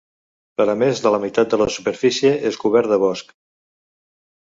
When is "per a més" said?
0.61-1.01